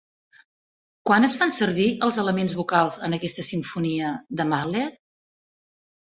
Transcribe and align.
Quan 1.09 1.25
es 1.25 1.33
fan 1.41 1.51
servir 1.55 1.85
els 2.07 2.15
elements 2.23 2.55
vocals 2.59 2.97
en 3.07 3.13
aquesta 3.17 3.45
simfonia 3.49 4.15
de 4.41 4.47
Mahler? 4.55 4.87